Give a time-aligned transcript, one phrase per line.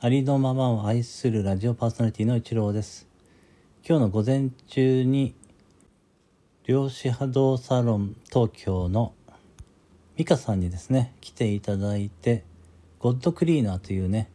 [0.00, 3.08] ありのままを愛するラジオパーソナリティの一郎です。
[3.84, 5.34] 今日の午前中に
[6.62, 9.12] 量子波動サロン東京の
[10.14, 12.44] 美香さんにですね来ていただいて
[13.00, 14.30] ゴッドクリーナーというね、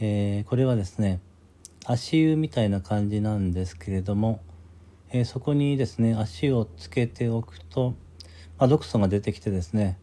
[0.00, 1.20] えーこれはですね
[1.84, 4.40] 足湯みたいな感じなんですけれども、
[5.10, 7.90] えーそこにですね足をつけておくと、
[8.56, 9.98] まあ、毒素が出てきてですね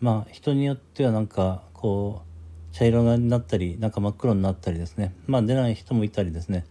[0.00, 2.29] まあ人によってはなんかこう
[2.72, 5.14] 茶色になったりなんか真っ黒になったりですね。
[5.26, 6.64] まあ出ない人もいたりですね。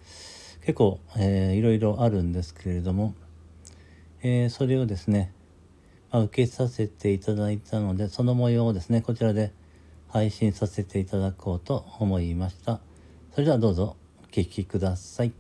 [0.62, 3.16] 結構、えーいろいろあるんですけれども、
[4.22, 5.34] えーそれをですね、
[6.12, 9.52] まあ、受けさせていただいたのでその模様をですねこちらで
[10.08, 12.80] 配信させていただこうと思いました。
[13.34, 15.32] それではどうぞお聞きください。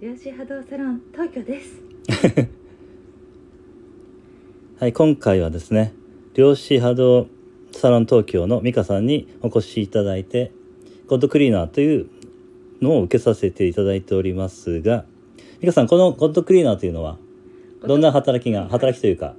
[0.00, 1.80] 量子波動サロン東京です。
[4.78, 5.94] はい今回はですね
[6.34, 7.28] 量子波動
[7.76, 10.52] サロン東京の美香さんにお越しいただいて
[11.06, 12.08] ゴッドクリーナーという
[12.80, 15.04] のを受けさせていただいておりますが
[15.60, 17.18] 美香さんこのゴッドクリーナーというのは
[17.86, 19.34] どんな働きが働きというか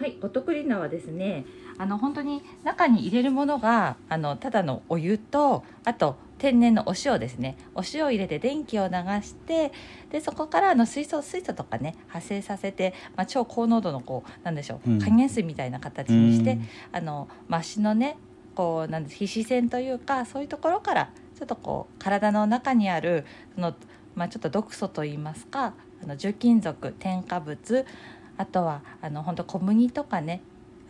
[0.00, 1.44] はい、ゴッドクリーナーはですね、
[1.76, 7.58] あの本当に中に入れるものがあのただのお湯とあと天然のお塩ですね。
[7.74, 9.72] お塩を入れて電気を流して、
[10.10, 18.16] でそこからあの水素水素とかね発生させて、まあ超高濃度のこうなんでしょう、うん還元水みたいな形にして、うんあのまあ足のね
[18.54, 23.74] こうなんです皮脂腺というかそういうところからちょっとこう体の中にあるその
[24.14, 27.84] まあちょっと毒素といいますかあの重金属添加物
[28.40, 30.40] あとはあの本当小麦とかね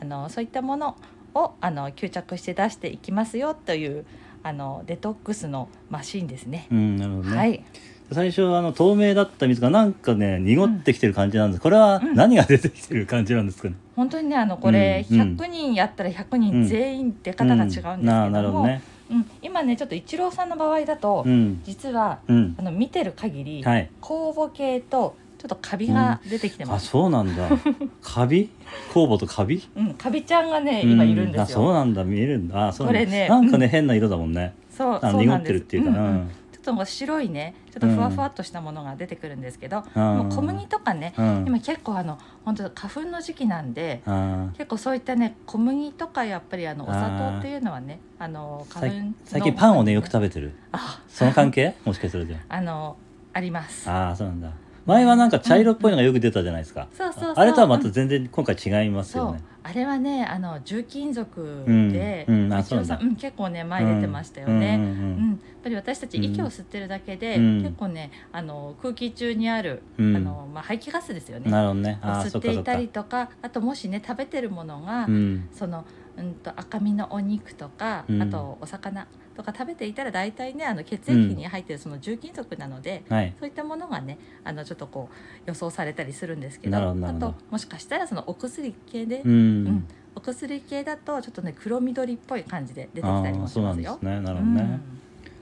[0.01, 0.97] あのそういったもの
[1.35, 4.07] をあの吸着して出していきますよという
[4.45, 6.69] あのデトックスのマシンですね。
[6.71, 7.65] うんなるほどね、はい、
[8.13, 11.61] 最初あの透明だった水がなんかね濁ってきてる感じなんです。
[11.61, 12.15] これはうん。
[12.15, 15.37] 何が出てきてる感じなんですかね、本当にねあのこれうんうん。
[15.37, 18.83] 100人やったら100うん人全員出方が違うんですけども、どね。
[19.11, 19.31] うん。
[19.43, 21.61] 今ねちょっとイチローさんの場合だと、うん。
[21.65, 22.55] 実はうん。
[22.59, 23.91] あの見てる限り、はい。
[24.01, 26.89] 酵母系とちょっとカビが出てきてあます。
[26.89, 27.49] そうなんだ。
[28.03, 28.51] カビ？
[28.93, 29.67] 酵母とカビ？
[29.75, 31.73] うん、カビちゃんがね今いるんですうあそうよ。
[31.73, 32.05] なんだ。
[32.05, 32.69] 見えるんだ。
[32.69, 33.01] あそうなんだ。
[33.01, 34.53] これねなんかね、うん変な色だもんね。
[34.71, 35.47] そうあ濁っそうなんです。
[35.47, 35.91] てるっていうか。
[35.93, 36.31] な、んん。
[36.53, 41.45] ちょっともう白いねちょっとふわふわっとしたものが出てくるんですけど、もう小麦とかね、うん。
[41.47, 44.03] 今結構あの本当花粉の時期なんで。
[44.05, 50.53] あ結構そういったね小麦とかやっぱりあのお砂糖っていうのはねあのー花粉の最近パンをねよく食べてる。
[50.73, 51.01] あ。
[51.09, 51.75] その関係？
[51.87, 52.35] もしかすると。
[52.51, 52.97] あの
[53.33, 53.89] あります。
[53.89, 54.51] ああそうなんだ
[54.91, 57.35] 前はなんか茶色っぽいのがよく出たじゃないですか、そうそうそう。
[57.37, 65.31] あれとはまたうん全然今回違いますよね、あれはねあの重金属で、うんうんさん結構ね前出てましたよね、うんうんうん。
[65.31, 67.63] やっぱり私たち息を吸ってるだけで、うん。
[67.63, 70.17] 結構ねあの空気中にある、うん。
[70.17, 71.51] あのまあ、排気ガスですようんね。
[71.51, 71.99] なるほどね。
[72.03, 75.49] 吸っていたりとかあともしね食べてるものが、うん。
[75.53, 75.85] その、
[76.17, 78.23] うん、と赤身のお肉とか、うん。
[78.23, 79.07] あとお魚
[79.37, 83.35] とか食べていたら大体ねあの血液に入ってるその重金属なので、はい。
[83.39, 85.15] そういったものがねあのちょっとこう
[85.47, 86.81] 予想されたりするんですけどあ
[87.15, 89.65] ともしかしたらそのお薬系で、ううん。
[89.69, 93.93] ん、お薬系だとちょっとね黒緑っぽい感じで出てきたりもしああそうなますよ。
[93.97, 94.21] んですね。
[94.21, 94.55] なるほどうん。
[94.55, 94.81] ね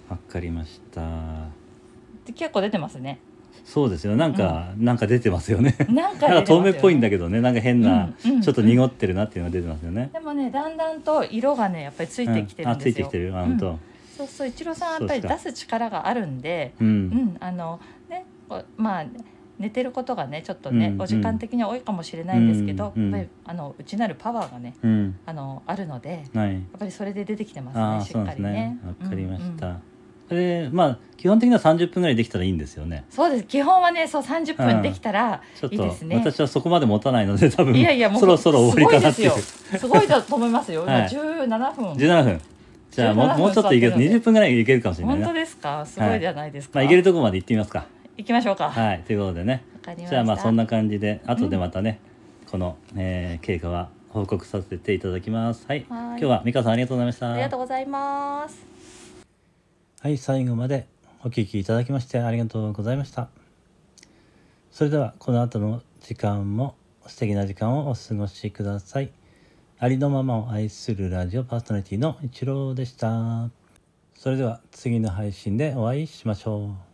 [0.08, 1.00] わ、かりました。
[2.24, 3.20] で結構出てますね。
[3.64, 5.76] そうですよなんか、 なんか出てますよね。
[5.90, 7.40] なんかなんか透明っぽいんだけけどね。
[7.40, 12.94] なんか変な、うんうんちょっと濁ってるなっていうのが出てますよね、でもねだんだんと色がねやっぱりついてきてるうんですよ。
[12.94, 13.32] ついてきてる。
[13.32, 13.78] 本当。
[14.16, 16.72] そうそう一郎さんはやっぱり出す力があるんで。
[16.80, 18.24] うん、うん、あのね
[18.76, 19.04] まあ
[19.58, 25.18] 寝てることがねちょっとね、うんお時間的には多いかもしれないんですけど、うんやっぱりあの内なるパワーがねうん。
[25.26, 26.52] あのあるのではい。
[26.54, 28.78] やっぱりそれで出てきてますねしっかりね。
[29.02, 29.82] わかりました、うんうん。
[30.28, 33.04] それまあ基本的には30分ぐらいできたらいいんですよね。
[33.10, 33.44] そうです。
[33.44, 34.74] 基本はねそう30うん。
[34.74, 36.16] 分できたらいいですね。
[36.16, 37.74] 私はそこまで持たないので多分。
[37.74, 39.30] いやいやもうそろそろ終わりかなっていう。
[39.30, 40.84] すごいだと思いますよ。
[40.84, 41.08] はい。
[41.10, 41.92] 今17分。
[41.94, 42.40] 17分。
[42.90, 43.92] じゃあも17分うもうちょっといける。
[43.92, 44.20] 座ってるので。
[44.20, 45.26] 20分ぐらいいけるかもしれないな。
[45.26, 45.84] 本当ですか？
[45.86, 46.78] すごいじゃないですか。
[46.78, 47.86] まあいけるとこまで行ってみますか
[48.18, 48.64] 行きましょうか。
[48.64, 49.64] わはいということでね。
[50.08, 52.00] じゃあまあそんな感じで後でまたね、
[52.50, 55.64] この、えー経過は報告させていただきます。
[55.68, 55.86] はい。
[55.88, 56.00] はい。
[56.08, 57.32] 今日は美香さんありがとうございました。
[57.32, 58.66] ありがとうございます。
[60.00, 60.88] はい最後まで
[61.22, 63.28] お聞きいただきましてありがとうございました。
[64.72, 66.74] それではこの後の時間も
[67.06, 69.12] 素敵な時間をお過ごしください。
[69.78, 73.48] ありのままを愛するラジオパーソナリティの一郎でした。
[74.16, 76.87] それでは次の配信でお会いしましょう